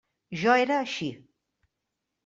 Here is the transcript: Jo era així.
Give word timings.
Jo 0.43 0.55
era 0.63 0.79
així. 0.85 1.11